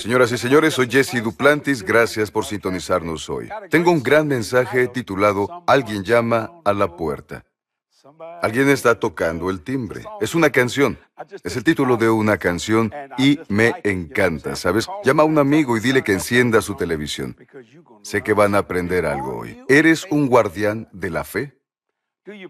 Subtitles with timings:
[0.00, 1.82] Señoras y señores, soy Jesse Duplantis.
[1.82, 3.50] Gracias por sintonizarnos hoy.
[3.68, 7.44] Tengo un gran mensaje titulado Alguien llama a la puerta.
[8.40, 10.04] Alguien está tocando el timbre.
[10.22, 10.98] Es una canción.
[11.42, 14.88] Es el título de una canción y me encanta, ¿sabes?
[15.04, 17.36] Llama a un amigo y dile que encienda su televisión.
[18.02, 19.62] Sé que van a aprender algo hoy.
[19.68, 21.58] ¿Eres un guardián de la fe?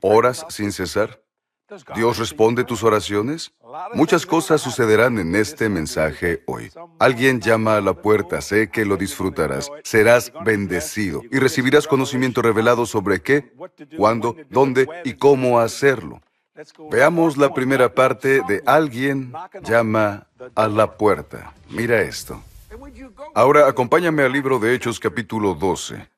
[0.02, 1.20] ¿Oras sin cesar?
[1.94, 3.52] ¿Dios responde tus oraciones?
[3.94, 6.70] Muchas cosas sucederán en este mensaje hoy.
[6.98, 9.70] Alguien llama a la puerta, sé que lo disfrutarás.
[9.84, 13.52] Serás bendecido y recibirás conocimiento revelado sobre qué,
[13.96, 16.20] cuándo, dónde y cómo hacerlo.
[16.90, 21.54] Veamos la primera parte de Alguien llama a la puerta.
[21.70, 22.42] Mira esto.
[23.34, 26.08] Ahora acompáñame al libro de Hechos capítulo 12.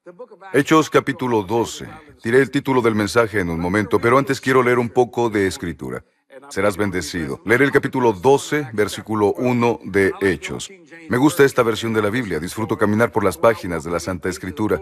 [0.53, 1.87] Hechos capítulo 12.
[2.23, 5.47] Diré el título del mensaje en un momento, pero antes quiero leer un poco de
[5.47, 6.05] escritura.
[6.51, 7.41] Serás bendecido.
[7.45, 10.71] Leeré el capítulo 12, versículo 1 de Hechos.
[11.09, 12.41] Me gusta esta versión de la Biblia.
[12.41, 14.81] Disfruto caminar por las páginas de la Santa Escritura.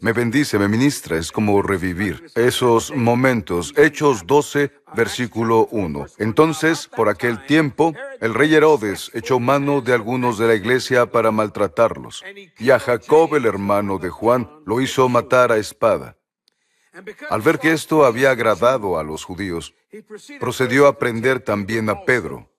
[0.00, 3.72] Me bendice, me ministra, es como revivir esos momentos.
[3.76, 6.06] Hechos 12, versículo 1.
[6.18, 11.30] Entonces, por aquel tiempo, el rey Herodes echó mano de algunos de la iglesia para
[11.30, 12.22] maltratarlos,
[12.58, 16.16] y a Jacob, el hermano de Juan, lo hizo matar a espada.
[17.28, 19.74] Al ver que esto había agradado a los judíos,
[20.38, 22.50] procedió a prender también a Pedro.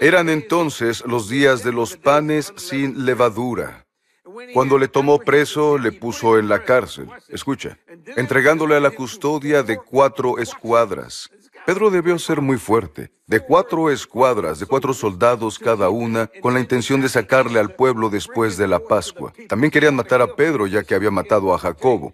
[0.00, 3.86] Eran entonces los días de los panes sin levadura.
[4.52, 7.08] Cuando le tomó preso, le puso en la cárcel.
[7.28, 7.78] Escucha,
[8.16, 11.30] entregándole a la custodia de cuatro escuadras.
[11.66, 16.60] Pedro debió ser muy fuerte, de cuatro escuadras, de cuatro soldados cada una, con la
[16.60, 19.32] intención de sacarle al pueblo después de la Pascua.
[19.48, 22.12] También querían matar a Pedro, ya que había matado a Jacobo.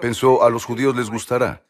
[0.00, 1.64] Pensó, a los judíos les gustará.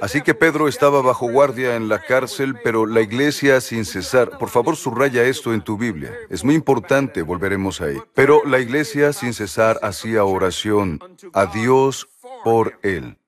[0.00, 4.48] Así que Pedro estaba bajo guardia en la cárcel, pero la iglesia sin cesar, por
[4.48, 9.34] favor subraya esto en tu Biblia, es muy importante, volveremos ahí, pero la iglesia sin
[9.34, 11.00] cesar hacía oración
[11.34, 12.08] a Dios
[12.44, 13.18] por él.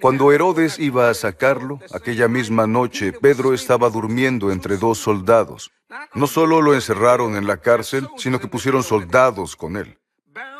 [0.00, 5.72] Cuando Herodes iba a sacarlo, aquella misma noche, Pedro estaba durmiendo entre dos soldados.
[6.14, 9.98] No solo lo encerraron en la cárcel, sino que pusieron soldados con él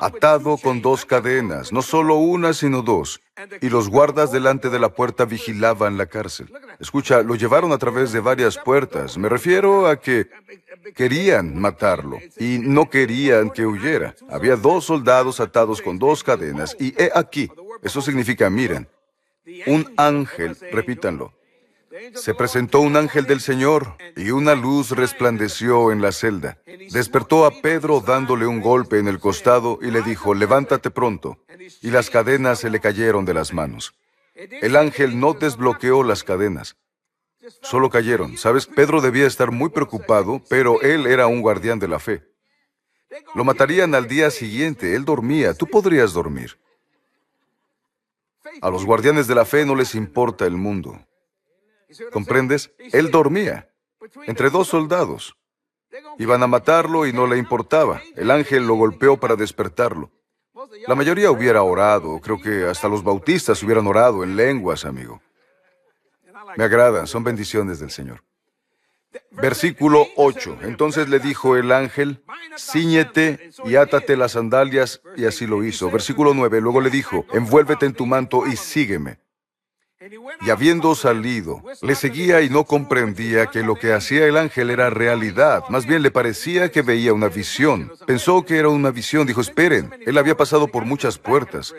[0.01, 3.21] atado con dos cadenas, no solo una, sino dos.
[3.61, 6.53] Y los guardas delante de la puerta vigilaban la cárcel.
[6.79, 9.19] Escucha, lo llevaron a través de varias puertas.
[9.19, 10.29] Me refiero a que
[10.95, 14.15] querían matarlo y no querían que huyera.
[14.31, 17.51] Había dos soldados atados con dos cadenas y he aquí.
[17.83, 18.89] Eso significa, miren,
[19.67, 21.33] un ángel, repítanlo,
[22.15, 26.59] se presentó un ángel del Señor y una luz resplandeció en la celda.
[26.91, 31.39] Despertó a Pedro dándole un golpe en el costado y le dijo, levántate pronto.
[31.83, 33.95] Y las cadenas se le cayeron de las manos.
[34.35, 36.77] El ángel no desbloqueó las cadenas.
[37.63, 38.39] Solo cayeron.
[38.39, 42.25] Sabes, Pedro debía estar muy preocupado, pero él era un guardián de la fe.
[43.35, 44.97] Lo matarían al día siguiente.
[44.97, 45.55] Él dormía.
[45.55, 46.59] Tú podrías dormir.
[48.61, 50.99] A los guardianes de la fe no les importa el mundo.
[52.13, 52.73] ¿Comprendes?
[52.93, 53.71] Él dormía
[54.27, 55.37] entre dos soldados.
[56.19, 58.03] Iban a matarlo y no le importaba.
[58.17, 60.11] El ángel lo golpeó para despertarlo.
[60.87, 65.21] La mayoría hubiera orado, creo que hasta los bautistas hubieran orado en lenguas, amigo.
[66.57, 68.23] Me agradan, son bendiciones del Señor.
[69.31, 70.59] Versículo 8.
[70.63, 72.25] Entonces le dijo el ángel,
[72.59, 75.91] ciñete y átate las sandalias, y así lo hizo.
[75.91, 76.61] Versículo 9.
[76.61, 79.19] Luego le dijo, envuélvete en tu manto y sígueme.
[80.41, 84.91] Y habiendo salido, le seguía y no comprendía que lo que hacía el ángel era
[84.91, 85.65] realidad.
[85.69, 87.93] Más bien le parecía que veía una visión.
[88.07, 89.27] Pensó que era una visión.
[89.27, 91.75] Dijo, esperen, él había pasado por muchas puertas.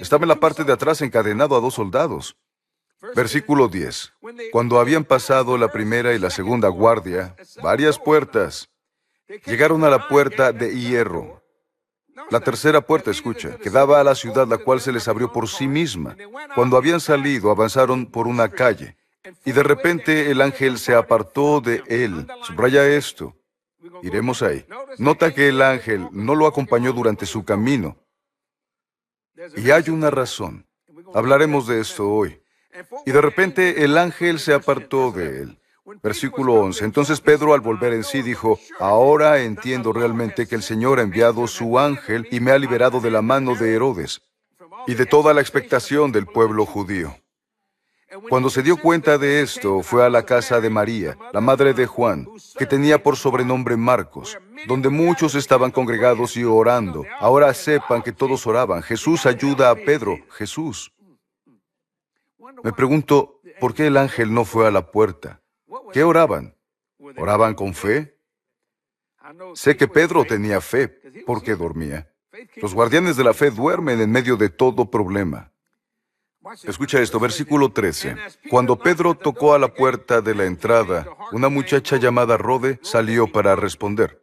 [0.00, 2.36] Estaba en la parte de atrás encadenado a dos soldados.
[3.14, 4.12] Versículo 10.
[4.52, 8.70] Cuando habían pasado la primera y la segunda guardia, varias puertas,
[9.44, 11.41] llegaron a la puerta de hierro
[12.30, 15.48] la tercera puerta, escucha, que daba a la ciudad, la cual se les abrió por
[15.48, 16.16] sí misma.
[16.54, 18.96] Cuando habían salido, avanzaron por una calle,
[19.44, 22.26] y de repente el ángel se apartó de él.
[22.42, 23.36] Subraya esto.
[24.02, 24.64] Iremos ahí.
[24.98, 27.96] Nota que el ángel no lo acompañó durante su camino.
[29.56, 30.66] Y hay una razón.
[31.14, 32.42] Hablaremos de esto hoy.
[33.04, 35.61] Y de repente el ángel se apartó de él.
[36.02, 36.84] Versículo 11.
[36.84, 41.46] Entonces Pedro al volver en sí dijo, ahora entiendo realmente que el Señor ha enviado
[41.46, 44.22] su ángel y me ha liberado de la mano de Herodes
[44.86, 47.16] y de toda la expectación del pueblo judío.
[48.28, 51.86] Cuando se dio cuenta de esto, fue a la casa de María, la madre de
[51.86, 54.38] Juan, que tenía por sobrenombre Marcos,
[54.68, 57.04] donde muchos estaban congregados y orando.
[57.18, 58.82] Ahora sepan que todos oraban.
[58.82, 60.18] Jesús ayuda a Pedro.
[60.30, 60.92] Jesús.
[62.62, 65.41] Me pregunto, ¿por qué el ángel no fue a la puerta?
[65.92, 66.54] ¿Qué oraban?
[67.16, 68.18] ¿Oraban con fe?
[69.54, 70.88] Sé que Pedro tenía fe
[71.26, 72.08] porque dormía.
[72.56, 75.52] Los guardianes de la fe duermen en medio de todo problema.
[76.64, 78.16] Escucha esto, versículo 13.
[78.50, 83.54] Cuando Pedro tocó a la puerta de la entrada, una muchacha llamada Rode salió para
[83.54, 84.22] responder.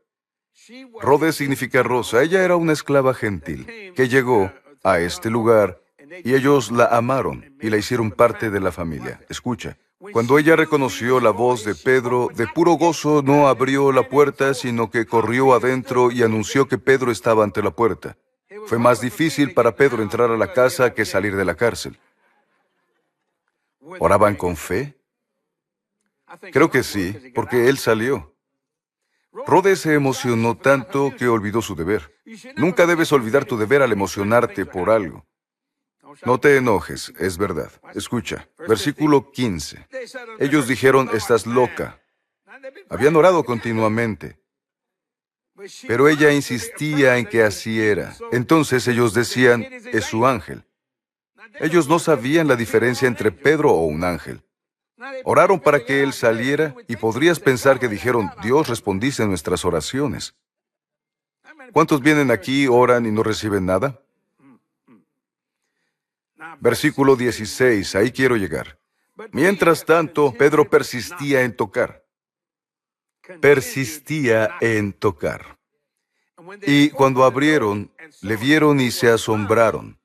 [1.02, 2.22] Rode significa rosa.
[2.22, 4.52] Ella era una esclava gentil que llegó
[4.84, 5.81] a este lugar
[6.24, 9.22] y ellos la amaron y la hicieron parte de la familia.
[9.30, 9.78] Escucha.
[10.00, 14.90] Cuando ella reconoció la voz de Pedro, de puro gozo no abrió la puerta, sino
[14.90, 18.18] que corrió adentro y anunció que Pedro estaba ante la puerta.
[18.66, 22.00] Fue más difícil para Pedro entrar a la casa que salir de la cárcel.
[24.00, 24.98] ¿Oraban con fe?
[26.52, 28.34] Creo que sí, porque él salió.
[29.45, 32.16] Rode se emocionó tanto que olvidó su deber.
[32.56, 35.25] Nunca debes olvidar tu deber al emocionarte por algo.
[36.25, 37.71] No te enojes, es verdad.
[37.94, 39.88] Escucha, versículo 15.
[40.39, 42.00] Ellos dijeron, estás loca.
[42.89, 44.39] Habían orado continuamente.
[45.88, 48.15] Pero ella insistía en que así era.
[48.31, 50.63] Entonces ellos decían, es su ángel.
[51.59, 54.41] Ellos no sabían la diferencia entre Pedro o un ángel.
[55.23, 60.35] Oraron para que él saliera y podrías pensar que dijeron, Dios respondice nuestras oraciones.
[61.71, 64.01] ¿Cuántos vienen aquí, oran y no reciben nada?
[66.59, 68.79] Versículo 16, ahí quiero llegar.
[69.31, 72.06] Mientras tanto, Pedro persistía en tocar.
[73.41, 75.57] Persistía en tocar.
[76.65, 77.91] Y cuando abrieron,
[78.21, 80.00] le vieron y se asombraron.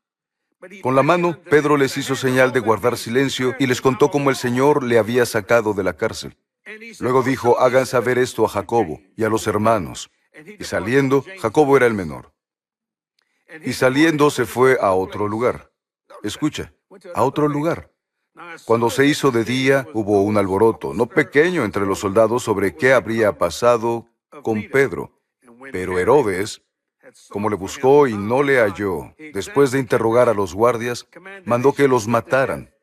[0.83, 4.37] Con la mano, Pedro les hizo señal de guardar silencio y les contó cómo el
[4.37, 6.37] Señor le había sacado de la cárcel.
[7.01, 10.11] Luego dijo, hagan saber esto a Jacobo y a los hermanos.
[10.59, 12.33] Y saliendo, Jacobo era el menor.
[13.63, 15.71] Y saliendo se fue a otro lugar.
[16.25, 16.73] Escucha,
[17.15, 17.93] a otro lugar.
[18.65, 22.93] Cuando se hizo de día, hubo un alboroto, no pequeño entre los soldados sobre qué
[22.95, 24.07] habría pasado
[24.43, 25.21] con Pedro.
[25.71, 26.63] Pero Herodes,
[27.29, 31.07] como le buscó y no le halló, después de interrogar a los guardias,
[31.45, 32.75] mandó que los mataran.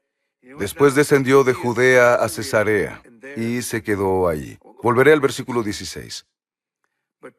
[0.60, 3.02] Después descendió de Judea a Cesarea
[3.36, 4.60] y se quedó allí.
[4.84, 6.28] Volveré al versículo 16.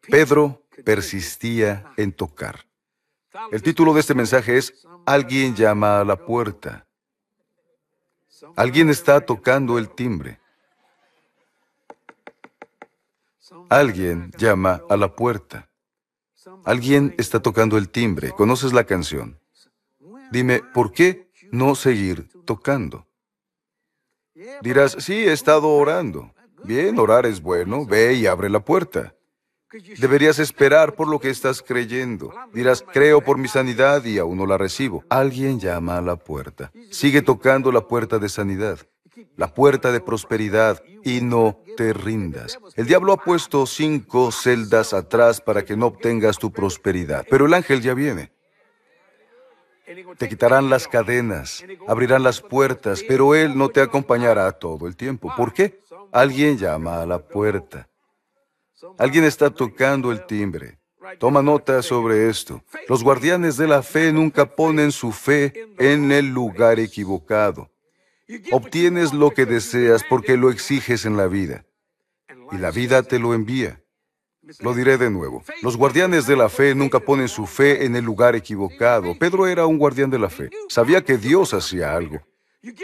[0.08, 2.66] Pedro persistía en tocar.
[3.50, 6.86] El título de este mensaje es Alguien llama a la puerta.
[8.56, 10.40] Alguien está tocando el timbre.
[13.68, 15.68] Alguien llama a la puerta.
[16.64, 18.32] Alguien está tocando el timbre.
[18.32, 19.38] ¿Conoces la canción?
[20.30, 23.06] Dime, ¿por qué no seguir tocando?
[24.62, 26.34] Dirás, sí, he estado orando.
[26.64, 27.86] Bien, orar es bueno.
[27.86, 29.14] Ve y abre la puerta.
[29.98, 32.32] Deberías esperar por lo que estás creyendo.
[32.52, 35.04] Dirás, creo por mi sanidad y aún no la recibo.
[35.08, 36.70] Alguien llama a la puerta.
[36.90, 38.78] Sigue tocando la puerta de sanidad
[39.36, 42.58] la puerta de prosperidad y no te rindas.
[42.76, 47.54] El diablo ha puesto cinco celdas atrás para que no obtengas tu prosperidad, pero el
[47.54, 48.32] ángel ya viene.
[50.16, 55.32] Te quitarán las cadenas, abrirán las puertas, pero Él no te acompañará todo el tiempo.
[55.36, 55.80] ¿Por qué?
[56.12, 57.88] Alguien llama a la puerta.
[58.98, 60.78] Alguien está tocando el timbre.
[61.18, 62.62] Toma nota sobre esto.
[62.88, 67.70] Los guardianes de la fe nunca ponen su fe en el lugar equivocado.
[68.50, 71.64] Obtienes lo que deseas porque lo exiges en la vida.
[72.50, 73.82] Y la vida te lo envía.
[74.60, 75.44] Lo diré de nuevo.
[75.62, 79.16] Los guardianes de la fe nunca ponen su fe en el lugar equivocado.
[79.18, 80.50] Pedro era un guardián de la fe.
[80.68, 82.20] Sabía que Dios hacía algo.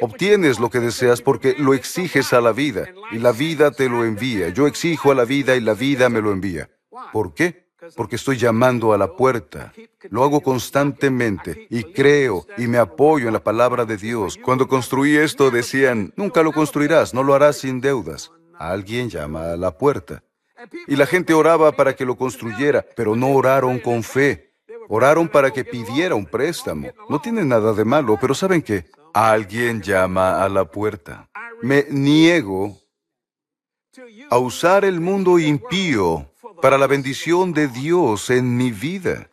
[0.01, 4.05] Obtienes lo que deseas porque lo exiges a la vida y la vida te lo
[4.05, 4.49] envía.
[4.49, 6.69] Yo exijo a la vida y la vida me lo envía.
[7.13, 7.69] ¿Por qué?
[7.97, 9.73] porque estoy llamando a la puerta.
[10.11, 14.39] Lo hago constantemente y creo y me apoyo en la palabra de Dios.
[14.43, 18.31] Cuando construí esto decían, nunca lo construirás, no lo harás sin deudas.
[18.59, 20.23] Alguien llama a la puerta.
[20.89, 24.55] Y la gente oraba para que lo construyera, pero no oraron con fe.
[24.89, 26.89] Oraron para que pidiera un préstamo.
[27.09, 28.87] No tiene nada de malo, pero ¿saben qué?
[29.15, 31.29] Alguien llama a la puerta.
[31.63, 32.77] Me niego
[34.31, 36.31] a usar el mundo impío
[36.63, 39.29] para la bendición de Dios en mi vida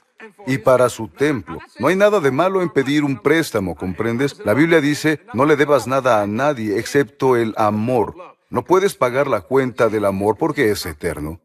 [0.47, 1.59] y para su templo.
[1.79, 4.39] No hay nada de malo en pedir un préstamo, ¿comprendes?
[4.45, 8.15] La Biblia dice, no le debas nada a nadie excepto el amor.
[8.49, 11.41] No puedes pagar la cuenta del amor porque es eterno.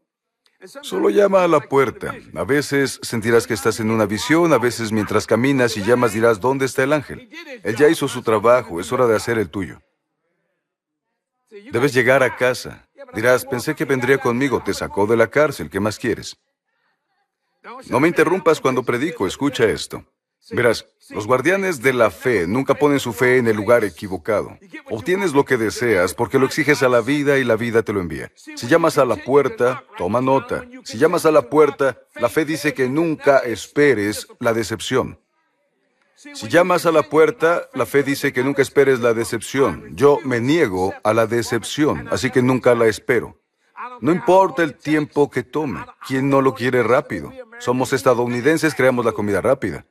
[0.81, 2.15] Solo llama a la puerta.
[2.35, 6.39] A veces sentirás que estás en una visión, a veces mientras caminas y llamas dirás,
[6.39, 7.29] ¿dónde está el ángel?
[7.63, 9.81] Él ya hizo su trabajo, es hora de hacer el tuyo.
[11.71, 12.87] Debes llegar a casa.
[13.13, 16.37] Dirás, pensé que vendría conmigo, te sacó de la cárcel, ¿qué más quieres?
[17.87, 20.05] No me interrumpas cuando predico, escucha esto.
[20.49, 24.57] Verás, los guardianes de la fe nunca ponen su fe en el lugar equivocado.
[24.89, 28.01] Obtienes lo que deseas porque lo exiges a la vida y la vida te lo
[28.01, 28.31] envía.
[28.35, 30.63] Si llamas a la puerta, toma nota.
[30.83, 35.19] Si llamas a la puerta, la fe dice que nunca esperes la decepción.
[36.15, 39.95] Si llamas a la puerta, la fe dice que nunca esperes la decepción.
[39.95, 43.39] Yo me niego a la decepción, así que nunca la espero.
[44.01, 45.83] No importa el tiempo que tome.
[46.07, 47.31] ¿Quién no lo quiere rápido?
[47.59, 49.85] Somos estadounidenses, creamos la comida rápida.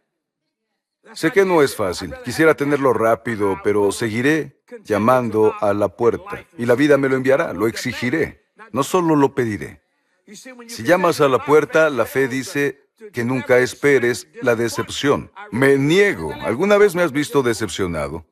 [1.15, 2.15] Sé que no es fácil.
[2.25, 6.45] Quisiera tenerlo rápido, pero seguiré llamando a la puerta.
[6.57, 8.45] Y la vida me lo enviará, lo exigiré.
[8.73, 9.81] No solo lo pediré.
[10.69, 15.31] Si llamas a la puerta, la fe dice que nunca esperes la decepción.
[15.51, 16.33] Me niego.
[16.43, 18.25] ¿Alguna vez me has visto decepcionado?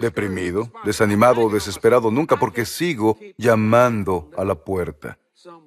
[0.00, 5.18] Deprimido, desanimado o desesperado, nunca porque sigo llamando a la puerta.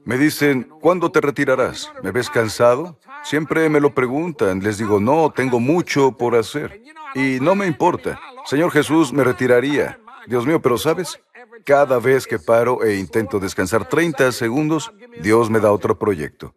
[0.06, 1.92] Me dicen, ¿cuándo te retirarás?
[2.04, 3.00] ¿Me ves cansado?
[3.24, 4.60] Siempre me lo preguntan.
[4.62, 6.82] Les digo, no, tengo mucho por hacer.
[7.16, 8.20] Y no me importa.
[8.46, 10.00] Señor Jesús, me retiraría.
[10.28, 11.22] Dios mío, pero ¿sabes?
[11.66, 16.56] Cada vez que paro e intento descansar 30 segundos, Dios me da otro proyecto.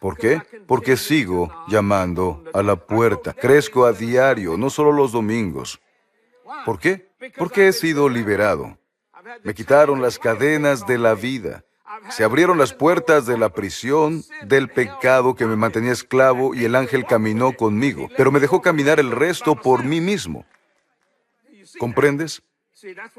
[0.00, 0.40] ¿Por qué?
[0.66, 3.32] Porque sigo llamando a la puerta.
[3.32, 5.80] Crezco a diario, no solo los domingos.
[6.64, 7.10] ¿Por qué?
[7.36, 8.78] Porque he sido liberado.
[9.42, 11.64] Me quitaron las cadenas de la vida.
[12.10, 16.74] Se abrieron las puertas de la prisión, del pecado que me mantenía esclavo y el
[16.74, 20.44] ángel caminó conmigo, pero me dejó caminar el resto por mí mismo.
[21.78, 22.42] ¿Comprendes?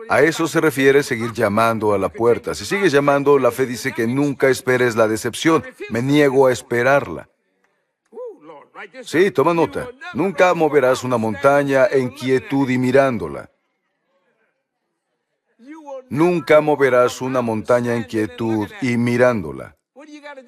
[0.09, 2.55] A eso se refiere seguir llamando a la puerta.
[2.55, 5.63] Si sigues llamando, la fe dice que nunca esperes la decepción.
[5.89, 7.29] Me niego a esperarla.
[9.03, 9.89] Sí, toma nota.
[10.13, 13.51] Nunca moverás una montaña en quietud y mirándola.
[16.11, 19.77] Nunca moverás una montaña en quietud y mirándola.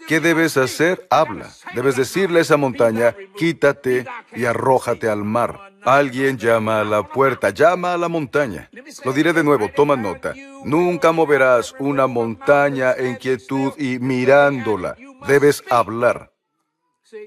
[0.10, 1.08] ¿Qué debes hacer?
[1.10, 1.52] Habla.
[1.74, 4.06] Debes decirle a esa montaña, quítate
[4.36, 5.58] y arrójate al mar.
[5.86, 8.70] Alguien llama a la puerta, llama a la montaña.
[9.06, 10.34] Lo diré de nuevo, toma nota.
[10.66, 14.98] Nunca moverás una montaña en quietud y mirándola.
[15.28, 16.34] Debes hablar.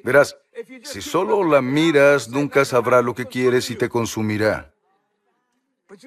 [0.04, 0.36] Verás,
[0.82, 4.75] si solo la miras, nunca sabrá lo que quieres y te consumirá.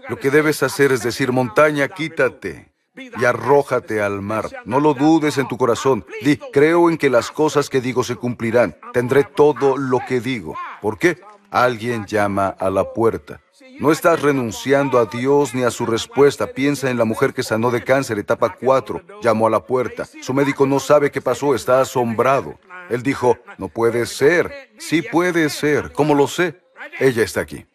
[0.09, 4.49] Lo que debes hacer es decir, montaña, quítate y arrójate al mar.
[4.65, 6.05] No lo dudes en tu corazón.
[6.21, 8.75] Di, creo en que las cosas que digo se cumplirán.
[8.93, 10.55] Tendré todo lo que digo.
[10.81, 11.21] ¿Por qué?
[11.49, 13.41] Alguien llama a la puerta.
[13.79, 16.47] No estás renunciando a Dios ni a su respuesta.
[16.47, 19.01] Piensa en la mujer que sanó de cáncer, etapa 4.
[19.21, 20.05] Llamó a la puerta.
[20.21, 22.59] Su médico no sabe qué pasó, está asombrado.
[22.89, 24.71] Él dijo, no puede ser.
[24.77, 25.93] Sí puede ser.
[25.93, 26.61] ¿Cómo lo sé?
[26.99, 27.65] Ella está aquí.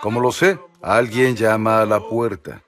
[0.00, 0.58] ¿Cómo lo sé?
[0.82, 2.62] Alguien llama a la puerta.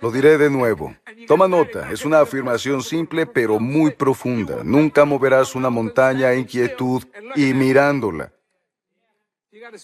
[0.00, 0.94] Lo diré de nuevo.
[1.26, 4.62] Toma nota, es una afirmación simple pero muy profunda.
[4.62, 7.02] Nunca moverás una montaña en quietud
[7.34, 8.32] y mirándola.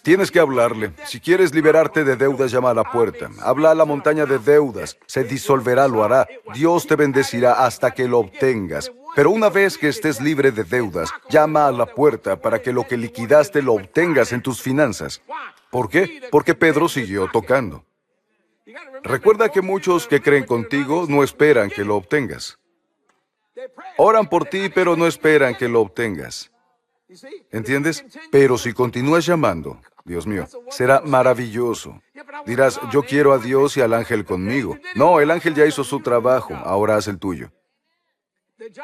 [0.03, 0.93] Tienes que hablarle.
[1.05, 3.31] Si quieres liberarte de deudas, llama a la puerta.
[3.41, 4.99] Habla a la montaña de deudas.
[5.07, 6.27] Se disolverá, lo hará.
[6.55, 8.91] Dios te bendecirá hasta que lo obtengas.
[9.15, 12.87] Pero una vez que estés libre de deudas, llama a la puerta para que lo
[12.87, 15.23] que liquidaste lo obtengas en tus finanzas.
[15.71, 16.29] ¿Por qué?
[16.31, 17.85] Porque Pedro siguió tocando.
[19.03, 22.59] Recuerda que muchos que creen contigo no esperan que lo obtengas.
[23.97, 26.51] Oran por ti, pero no esperan que lo obtengas.
[27.51, 28.05] ¿Entiendes?
[28.31, 32.01] Pero si continúas llamando, Dios mío, será maravilloso.
[32.47, 34.79] Dirás, yo quiero a Dios y al ángel conmigo.
[34.95, 37.51] No, el ángel ya hizo su trabajo, ahora haz el tuyo.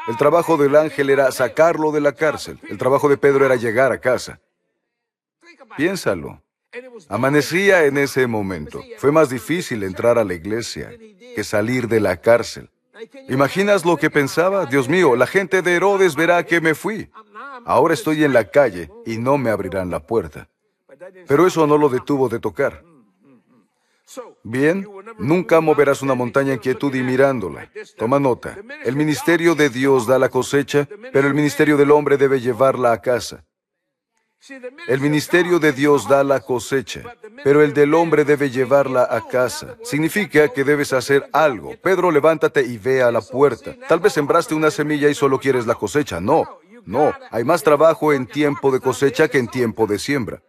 [0.07, 2.59] El trabajo del ángel era sacarlo de la cárcel.
[2.69, 4.39] El trabajo de Pedro era llegar a casa.
[5.77, 6.41] Piénsalo.
[7.09, 8.81] Amanecía en ese momento.
[8.97, 10.91] Fue más difícil entrar a la iglesia
[11.35, 12.69] que salir de la cárcel.
[13.27, 14.65] ¿Imaginas lo que pensaba?
[14.65, 17.09] Dios mío, la gente de Herodes verá que me fui.
[17.65, 20.49] Ahora estoy en la calle y no me abrirán la puerta.
[21.27, 22.83] Pero eso no lo detuvo de tocar.
[24.43, 27.69] Bien, nunca moverás una montaña en quietud y mirándola.
[27.97, 28.57] Toma nota.
[28.83, 33.01] El ministerio de Dios da la cosecha, pero el ministerio del hombre debe llevarla a
[33.01, 33.43] casa.
[34.87, 37.01] El ministerio de Dios da la cosecha,
[37.43, 39.75] pero el del hombre debe llevarla a casa.
[39.83, 41.75] Significa que debes hacer algo.
[41.81, 43.75] Pedro, levántate y ve a la puerta.
[43.87, 46.19] Tal vez sembraste una semilla y solo quieres la cosecha.
[46.19, 47.13] No, no.
[47.31, 50.41] Hay más trabajo en tiempo de cosecha que en tiempo de siembra.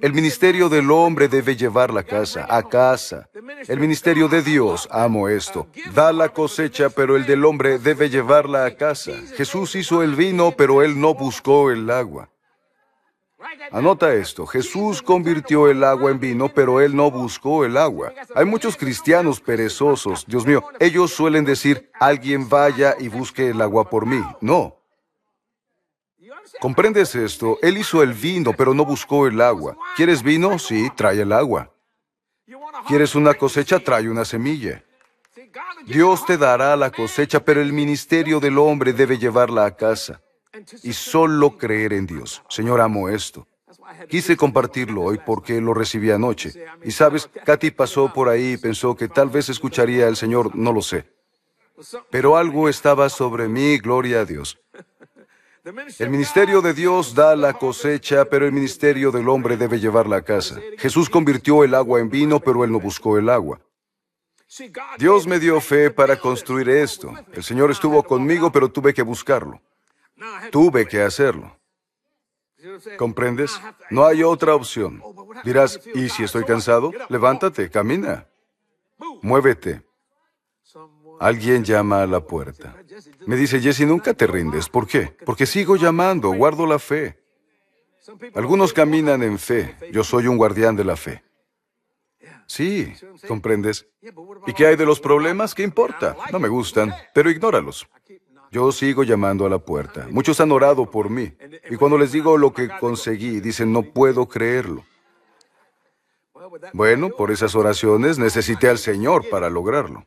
[0.00, 3.28] El ministerio del hombre debe llevar la casa, a casa.
[3.66, 8.64] El ministerio de Dios, amo esto, da la cosecha, pero el del hombre debe llevarla
[8.64, 9.12] a casa.
[9.36, 12.30] Jesús hizo el vino, pero él no buscó el agua.
[13.72, 18.12] Anota esto, Jesús convirtió el agua en vino, pero él no buscó el agua.
[18.34, 23.88] Hay muchos cristianos perezosos, Dios mío, ellos suelen decir, alguien vaya y busque el agua
[23.88, 24.22] por mí.
[24.40, 24.76] No.
[26.60, 27.58] ¿Comprendes esto?
[27.60, 29.76] Él hizo el vino, pero no buscó el agua.
[29.96, 30.58] ¿Quieres vino?
[30.58, 31.70] Sí, trae el agua.
[32.86, 33.80] ¿Quieres una cosecha?
[33.80, 34.82] Trae una semilla.
[35.84, 40.20] Dios te dará la cosecha, pero el ministerio del hombre debe llevarla a casa.
[40.82, 42.42] Y solo creer en Dios.
[42.48, 43.46] Señor, amo esto.
[44.08, 46.52] Quise compartirlo hoy porque lo recibí anoche.
[46.82, 50.72] Y sabes, Katy pasó por ahí y pensó que tal vez escucharía al Señor, no
[50.72, 51.04] lo sé.
[52.10, 54.58] Pero algo estaba sobre mí, gloria a Dios.
[55.98, 60.22] El ministerio de Dios da la cosecha, pero el ministerio del hombre debe llevarla a
[60.22, 60.60] casa.
[60.78, 63.60] Jesús convirtió el agua en vino, pero él no buscó el agua.
[64.96, 67.12] Dios me dio fe para construir esto.
[67.32, 69.60] El Señor estuvo conmigo, pero tuve que buscarlo.
[70.50, 71.58] Tuve que hacerlo.
[72.96, 73.60] ¿Comprendes?
[73.90, 75.02] No hay otra opción.
[75.44, 76.92] Dirás, ¿y si estoy cansado?
[77.08, 78.26] Levántate, camina.
[79.22, 79.82] Muévete.
[81.20, 82.76] Alguien llama a la puerta.
[83.26, 84.68] Me dice, Jesse, nunca te rindes.
[84.68, 85.16] ¿Por qué?
[85.24, 87.22] Porque sigo llamando, guardo la fe.
[88.34, 89.76] Algunos caminan en fe.
[89.92, 91.22] Yo soy un guardián de la fe.
[92.46, 92.92] Sí,
[93.26, 93.88] ¿comprendes?
[94.46, 95.54] ¿Y qué hay de los problemas?
[95.54, 96.16] ¿Qué importa?
[96.30, 97.88] No me gustan, pero ignóralos.
[98.50, 100.06] Yo sigo llamando a la puerta.
[100.10, 101.32] Muchos han orado por mí.
[101.70, 104.84] Y cuando les digo lo que conseguí, dicen, no puedo creerlo.
[106.72, 110.06] Bueno, por esas oraciones necesité al Señor para lograrlo.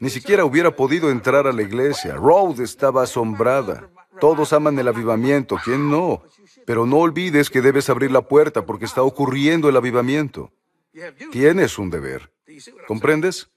[0.00, 2.14] Ni siquiera hubiera podido entrar a la iglesia.
[2.14, 3.88] Rhodes estaba asombrada.
[4.18, 6.22] Todos aman el avivamiento, ¿quién no?
[6.66, 10.52] Pero no olvides que debes abrir la puerta porque está ocurriendo el avivamiento.
[11.30, 12.32] Tienes un deber.
[12.86, 13.48] ¿Comprendes?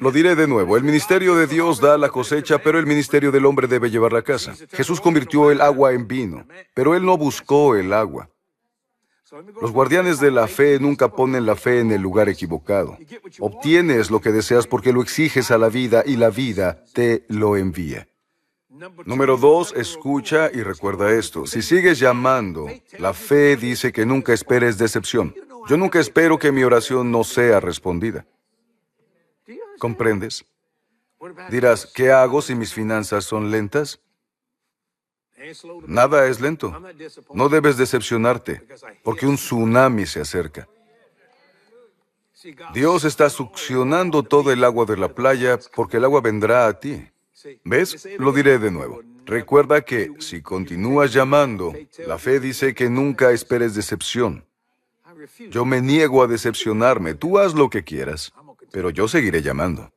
[0.00, 3.46] Lo diré de nuevo, el ministerio de Dios da la cosecha, pero el ministerio del
[3.46, 4.54] hombre debe llevarla a casa.
[4.72, 8.28] Jesús convirtió el agua en vino, pero él no buscó el agua.
[9.60, 12.96] Los guardianes de la fe nunca ponen la fe en el lugar equivocado.
[13.40, 17.56] Obtienes lo que deseas porque lo exiges a la vida y la vida te lo
[17.56, 18.06] envía.
[19.04, 21.46] Número dos, escucha y recuerda esto.
[21.46, 22.68] Si sigues llamando,
[22.98, 25.34] la fe dice que nunca esperes decepción.
[25.68, 28.26] Yo nunca espero que mi oración no sea respondida.
[29.78, 30.44] ¿Comprendes?
[31.50, 34.00] Dirás, ¿qué hago si mis finanzas son lentas?
[35.86, 36.74] Nada es lento.
[37.32, 38.62] No debes decepcionarte,
[39.02, 40.68] porque un tsunami se acerca.
[42.72, 47.08] Dios está succionando todo el agua de la playa porque el agua vendrá a ti.
[47.64, 48.06] ¿Ves?
[48.18, 49.02] Lo diré de nuevo.
[49.24, 51.74] Recuerda que si continúas llamando,
[52.06, 54.44] la fe dice que nunca esperes decepción.
[55.50, 57.14] Yo me niego a decepcionarme.
[57.14, 58.32] Tú haz lo que quieras,
[58.70, 59.90] pero yo seguiré llamando.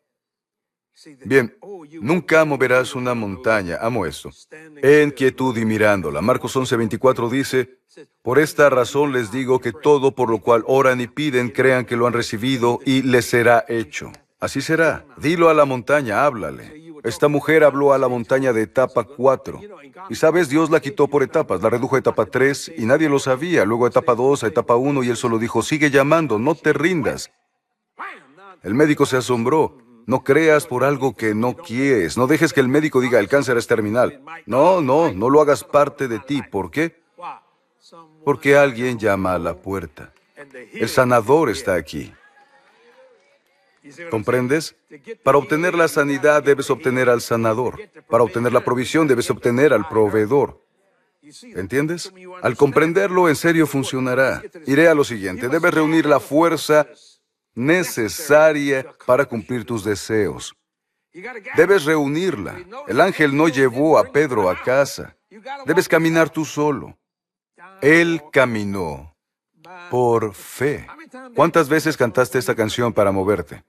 [1.23, 1.55] Bien,
[2.01, 4.31] nunca moverás una montaña, amo esto,
[4.81, 6.21] en quietud y mirándola.
[6.21, 7.79] Marcos 11:24 dice,
[8.21, 11.95] por esta razón les digo que todo por lo cual oran y piden, crean que
[11.95, 14.11] lo han recibido y les será hecho.
[14.39, 15.05] Así será.
[15.17, 16.79] Dilo a la montaña, háblale.
[17.03, 19.61] Esta mujer habló a la montaña de etapa 4.
[20.09, 23.19] Y sabes, Dios la quitó por etapas, la redujo a etapa 3 y nadie lo
[23.19, 26.55] sabía, luego a etapa 2, a etapa 1 y él solo dijo, sigue llamando, no
[26.55, 27.31] te rindas.
[28.63, 29.77] El médico se asombró.
[30.05, 32.17] No creas por algo que no quieres.
[32.17, 34.21] No dejes que el médico diga el cáncer es terminal.
[34.45, 36.41] No, no, no lo hagas parte de ti.
[36.41, 36.99] ¿Por qué?
[38.25, 40.11] Porque alguien llama a la puerta.
[40.73, 42.11] El sanador está aquí.
[44.09, 44.75] ¿Comprendes?
[45.23, 47.79] Para obtener la sanidad debes obtener al sanador.
[48.09, 50.61] Para obtener la provisión debes obtener al proveedor.
[51.43, 52.11] ¿Entiendes?
[52.41, 54.41] Al comprenderlo, en serio funcionará.
[54.65, 55.49] Iré a lo siguiente.
[55.49, 56.87] Debes reunir la fuerza
[57.59, 60.55] necesaria para cumplir tus deseos.
[61.57, 62.57] Debes reunirla.
[62.87, 65.15] El ángel no llevó a Pedro a casa.
[65.65, 66.97] Debes caminar tú solo.
[67.81, 69.15] Él caminó
[69.89, 70.87] por fe.
[71.35, 73.63] ¿Cuántas veces cantaste esta canción para moverte?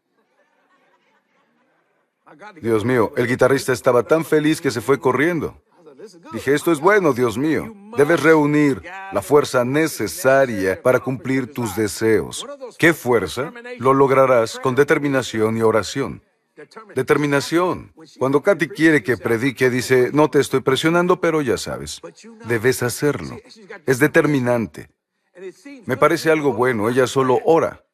[2.62, 5.61] Dios mío, el guitarrista estaba tan feliz que se fue corriendo.
[6.33, 7.75] Dije, esto es bueno, Dios mío.
[7.97, 8.83] Debes reunir
[9.13, 12.47] la fuerza necesaria para cumplir tus deseos.
[12.79, 13.53] ¿Qué fuerza?
[13.79, 16.23] Lo lograrás con determinación y oración.
[16.95, 17.93] Determinación.
[18.19, 22.01] Cuando Katy quiere que predique, dice, no te estoy presionando, pero ya sabes,
[22.47, 23.39] debes hacerlo.
[23.87, 24.91] Es determinante.
[25.87, 27.85] Me parece algo bueno, ella solo ora.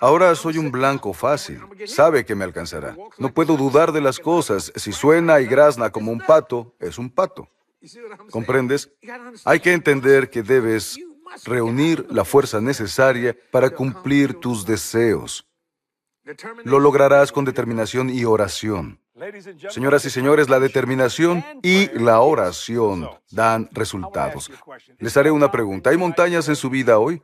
[0.00, 1.60] Ahora soy un blanco fácil.
[1.86, 2.96] Sabe que me alcanzará.
[3.18, 4.72] No puedo dudar de las cosas.
[4.76, 7.48] Si suena y grazna como un pato, es un pato.
[8.30, 8.90] ¿Comprendes?
[9.44, 10.98] Hay que entender que debes
[11.44, 15.48] reunir la fuerza necesaria para cumplir tus deseos.
[16.64, 19.01] Lo lograrás con determinación y oración.
[19.68, 24.50] Señoras y señores, la determinación y la oración dan resultados.
[24.98, 25.90] Les haré una pregunta.
[25.90, 27.22] ¿Hay montañas en su vida hoy?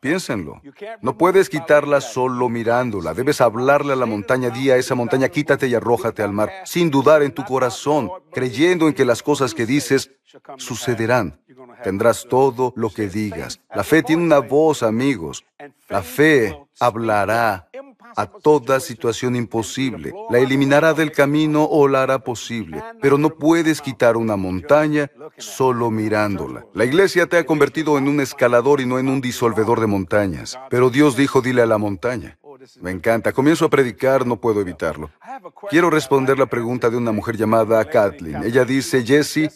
[0.00, 0.60] Piénsenlo.
[1.00, 3.14] No puedes quitarla solo mirándola.
[3.14, 6.90] Debes hablarle a la montaña, di a esa montaña, quítate y arrójate al mar, sin
[6.90, 10.12] dudar en tu corazón, creyendo en que las cosas que dices
[10.56, 11.40] sucederán.
[11.82, 13.60] Tendrás todo lo que digas.
[13.74, 15.44] La fe tiene una voz, amigos.
[15.88, 17.68] La fe hablará
[18.16, 23.80] a toda situación imposible, la eliminará del camino o la hará posible, pero no puedes
[23.80, 26.64] quitar una montaña solo mirándola.
[26.74, 30.58] La iglesia te ha convertido en un escalador y no en un disolvedor de montañas,
[30.70, 32.38] pero Dios dijo, dile a la montaña.
[32.80, 33.32] Me encanta.
[33.32, 35.10] Comienzo a predicar, no puedo evitarlo.
[35.70, 38.44] Quiero responder la pregunta de una mujer llamada Kathleen.
[38.44, 39.50] Ella dice, Jesse,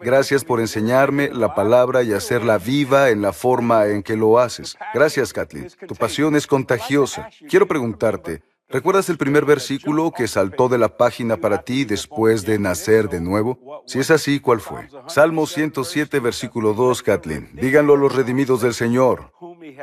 [0.00, 4.78] Gracias por enseñarme la palabra y hacerla viva en la forma en que lo haces.
[4.94, 5.68] Gracias, Kathleen.
[5.86, 7.28] Tu pasión es contagiosa.
[7.50, 12.58] Quiero preguntarte, ¿recuerdas el primer versículo que saltó de la página para ti después de
[12.58, 13.82] nacer de nuevo?
[13.86, 14.88] Si es así, ¿cuál fue?
[15.06, 17.50] Salmo 107, versículo 2, Kathleen.
[17.52, 19.32] Díganlo los redimidos del Señor,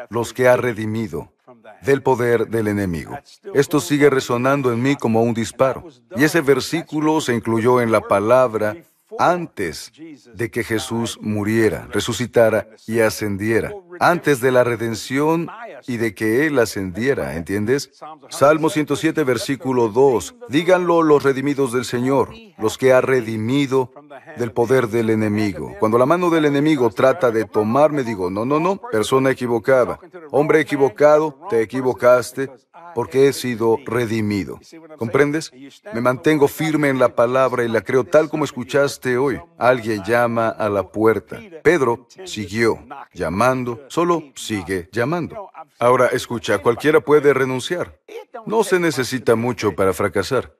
[0.09, 1.31] los que ha redimido
[1.83, 3.19] del poder del enemigo.
[3.53, 5.85] Esto sigue resonando en mí como un disparo.
[6.15, 8.75] Y ese versículo se incluyó en la palabra
[9.19, 9.91] antes
[10.33, 15.47] de que Jesús muriera, resucitara y ascendiera, antes de la redención
[15.87, 17.91] y de que Él ascendiera, ¿entiendes?
[18.29, 23.91] Salmo 107, versículo 2, díganlo los redimidos del Señor, los que ha redimido
[24.37, 25.75] del poder del enemigo.
[25.79, 29.99] Cuando la mano del enemigo trata de tomarme, digo, no, no, no, persona equivocada,
[30.31, 32.49] hombre equivocado, te equivocaste,
[32.95, 34.59] porque he sido redimido.
[34.97, 35.51] ¿Comprendes?
[35.93, 39.39] Me mantengo firme en la palabra y la creo tal como escuchaste hoy.
[39.57, 41.37] Alguien llama a la puerta.
[41.61, 42.79] Pedro siguió
[43.13, 45.51] llamando, solo sigue llamando.
[45.77, 47.99] Ahora, escucha, cualquiera puede renunciar.
[48.45, 50.53] No se necesita mucho para fracasar.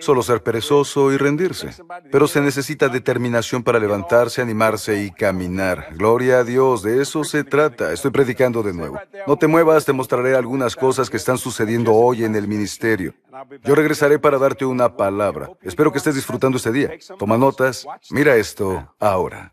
[0.00, 1.70] Solo ser perezoso y rendirse.
[2.10, 5.88] Pero se necesita determinación para levantarse, animarse y caminar.
[5.92, 7.92] Gloria a Dios, de eso se trata.
[7.92, 8.98] Estoy predicando de nuevo.
[9.26, 13.14] No te muevas, te mostraré algunas cosas que están sucediendo hoy en el ministerio.
[13.62, 15.50] Yo regresaré para darte una palabra.
[15.62, 16.90] Espero que estés disfrutando este día.
[17.18, 17.86] Toma notas.
[18.10, 19.51] Mira esto ahora.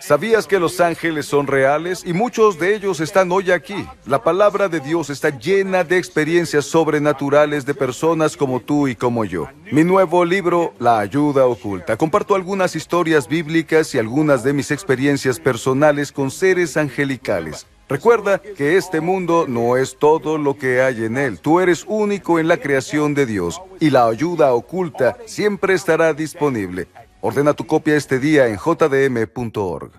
[0.00, 2.02] ¿Sabías que los ángeles son reales?
[2.04, 3.86] Y muchos de ellos están hoy aquí.
[4.06, 9.24] La palabra de Dios está llena de experiencias sobrenaturales de personas como tú y como
[9.24, 9.48] yo.
[9.70, 15.40] Mi nuevo libro, La Ayuda Oculta, comparto algunas historias bíblicas y algunas de mis experiencias
[15.40, 17.66] personales con seres angelicales.
[17.86, 21.38] Recuerda que este mundo no es todo lo que hay en él.
[21.38, 26.88] Tú eres único en la creación de Dios y la ayuda oculta siempre estará disponible.
[27.26, 29.92] Ordena tu copia este día en jdm.org.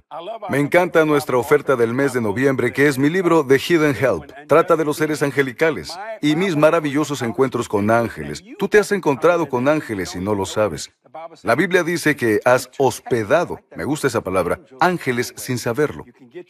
[0.48, 4.32] Me encanta nuestra oferta del mes de noviembre, que es mi libro The Hidden Help.
[4.48, 8.44] Trata de los seres angelicales y mis maravillosos encuentros con ángeles.
[8.60, 10.92] Tú te has encontrado con ángeles y no lo sabes.
[11.42, 16.06] La Biblia dice que has hospedado, me gusta esa palabra, ángeles sin saberlo.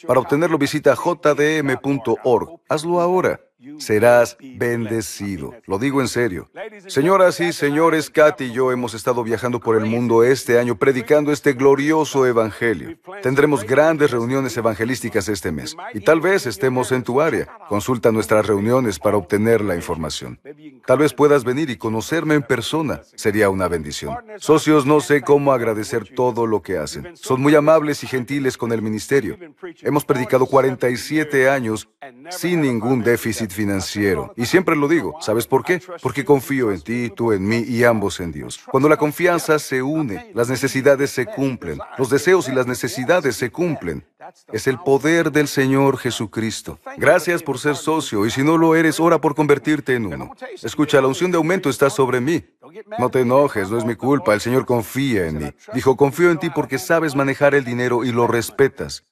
[0.05, 2.59] Para obtenerlo visita jdm.org.
[2.67, 3.39] Hazlo ahora
[3.77, 5.53] serás bendecido.
[5.65, 6.49] Lo digo en serio.
[6.87, 11.31] Señoras y señores, Katy y yo hemos estado viajando por el mundo este año predicando
[11.31, 12.97] este glorioso evangelio.
[13.21, 17.47] Tendremos grandes reuniones evangelísticas este mes y tal vez estemos en tu área.
[17.69, 20.39] Consulta nuestras reuniones para obtener la información.
[20.85, 23.01] Tal vez puedas venir y conocerme en persona.
[23.15, 24.15] Sería una bendición.
[24.37, 27.15] Socios, no sé cómo agradecer todo lo que hacen.
[27.15, 29.37] Son muy amables y gentiles con el ministerio.
[29.81, 31.89] Hemos predicado 47 años
[32.29, 34.33] sin ningún déficit financiero.
[34.35, 35.17] Y siempre lo digo.
[35.21, 35.81] ¿Sabes por qué?
[36.01, 38.59] Porque confío en ti, tú en mí y ambos en Dios.
[38.71, 43.49] Cuando la confianza se une, las necesidades se cumplen, los deseos y las necesidades se
[43.49, 44.05] cumplen.
[44.51, 46.79] Es el poder del Señor Jesucristo.
[46.97, 50.31] Gracias por ser socio y si no lo eres, ora por convertirte en uno.
[50.63, 52.43] Escucha, la unción de aumento está sobre mí.
[52.97, 55.53] No te enojes, no es mi culpa, el Señor confía en mí.
[55.73, 59.03] Dijo, confío en ti porque sabes manejar el dinero y lo respetas.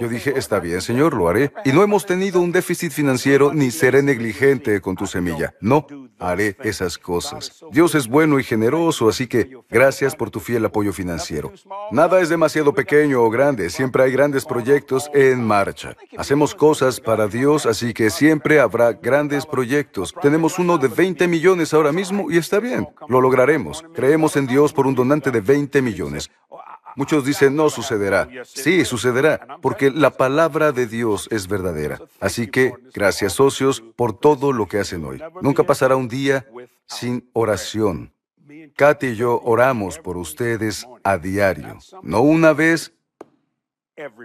[0.00, 1.52] Yo dije, está bien, Señor, lo haré.
[1.64, 5.54] Y no hemos tenido un déficit financiero ni seré negligente con tu semilla.
[5.60, 5.86] No,
[6.18, 7.62] haré esas cosas.
[7.70, 11.52] Dios es bueno y generoso, así que gracias por tu fiel apoyo financiero.
[11.90, 15.96] Nada es demasiado pequeño o grande, siempre hay grandes proyectos en marcha.
[16.16, 20.14] Hacemos cosas para Dios, así que siempre habrá grandes proyectos.
[20.20, 23.84] Tenemos uno de 20 millones ahora mismo y está bien, lo lograremos.
[23.94, 26.30] Creemos en Dios por un donante de 20 millones.
[26.96, 28.28] Muchos dicen, no sucederá.
[28.44, 32.00] Sí, sucederá, porque la palabra de Dios es verdadera.
[32.20, 35.22] Así que, gracias socios por todo lo que hacen hoy.
[35.42, 36.46] Nunca pasará un día
[36.86, 38.12] sin oración.
[38.76, 42.92] Katy y yo oramos por ustedes a diario, no una vez,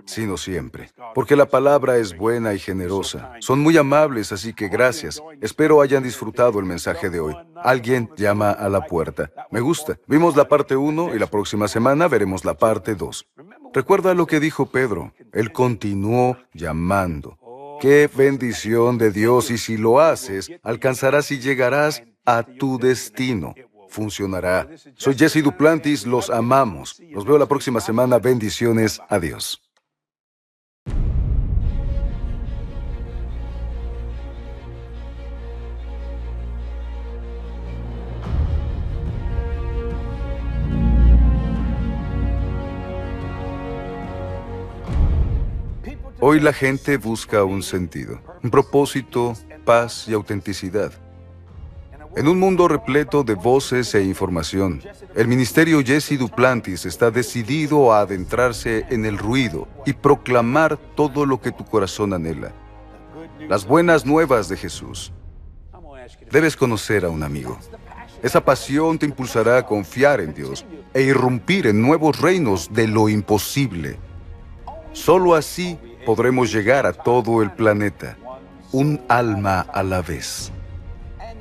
[0.06, 0.90] sino siempre.
[1.14, 3.34] Porque la palabra es buena y generosa.
[3.40, 5.22] Son muy amables, así que gracias.
[5.42, 7.36] Espero hayan disfrutado el mensaje de hoy.
[7.56, 9.32] Alguien llama a la puerta.
[9.52, 9.98] Me gusta.
[10.08, 13.28] Vimos la parte 1 y la próxima semana veremos la parte 2.
[13.74, 15.14] Recuerda lo que dijo Pedro.
[15.32, 17.38] Él continuó llamando.
[17.80, 23.56] Qué bendición de Dios y si lo haces, alcanzarás y llegarás a tu destino.
[23.90, 24.68] Funcionará.
[24.96, 27.02] Soy Jesse Duplantis, los amamos.
[27.10, 28.20] Nos veo la próxima semana.
[28.20, 29.02] Bendiciones.
[29.10, 29.62] Adiós.
[46.22, 50.92] Hoy la gente busca un sentido, un propósito, paz y autenticidad.
[52.20, 54.82] En un mundo repleto de voces e información,
[55.16, 61.40] el ministerio Jesse Duplantis está decidido a adentrarse en el ruido y proclamar todo lo
[61.40, 62.52] que tu corazón anhela.
[63.48, 65.14] Las buenas nuevas de Jesús.
[66.30, 67.58] Debes conocer a un amigo.
[68.22, 73.08] Esa pasión te impulsará a confiar en Dios e irrumpir en nuevos reinos de lo
[73.08, 73.98] imposible.
[74.92, 78.18] Solo así podremos llegar a todo el planeta,
[78.74, 80.52] un alma a la vez,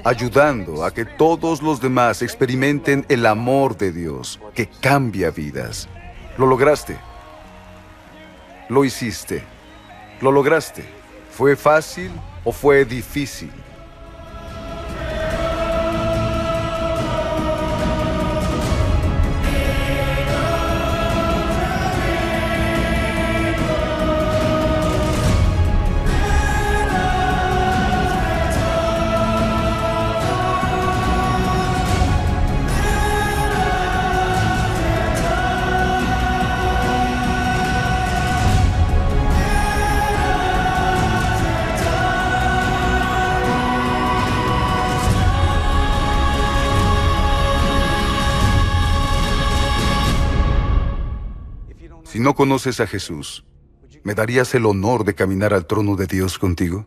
[0.04, 5.88] ayudando a que todos los demás experimenten el amor de Dios que cambia vidas.
[6.36, 6.98] Lo lograste.
[8.68, 9.42] Lo hiciste.
[10.20, 10.84] Lo lograste.
[11.30, 12.10] ¿Fue fácil
[12.44, 13.52] o fue difícil?
[52.28, 53.42] No conoces a Jesús,
[54.04, 56.86] ¿me darías el honor de caminar al trono de Dios contigo?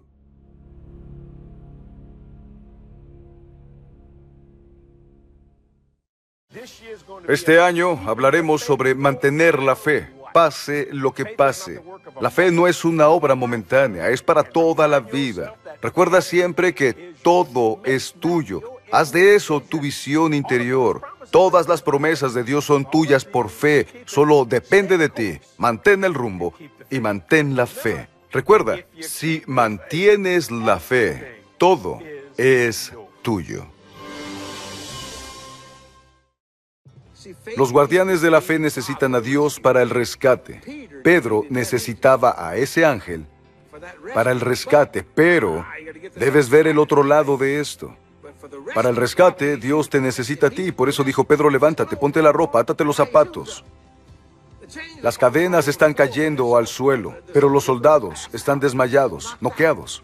[7.27, 11.82] Este año hablaremos sobre mantener la fe, pase lo que pase.
[12.19, 15.56] La fe no es una obra momentánea, es para toda la vida.
[15.82, 18.62] Recuerda siempre que todo es tuyo.
[18.91, 21.01] Haz de eso tu visión interior.
[21.32, 23.88] Todas las promesas de Dios son tuyas por fe.
[24.06, 25.39] Solo depende de ti.
[25.58, 26.54] Mantén el rumbo
[26.89, 28.10] y mantén la fe.
[28.32, 31.99] Recuerda, si mantienes la fe, todo
[32.38, 33.65] es tuyo.
[37.56, 40.89] Los guardianes de la fe necesitan a Dios para el rescate.
[41.04, 43.25] Pedro necesitaba a ese ángel
[44.13, 45.65] para el rescate, pero
[46.15, 47.95] debes ver el otro lado de esto.
[48.73, 50.71] Para el rescate, Dios te necesita a ti.
[50.71, 53.63] Por eso dijo Pedro, levántate, ponte la ropa, átate los zapatos.
[55.01, 60.01] Las cadenas están cayendo al suelo, pero los soldados están desmayados, noqueados.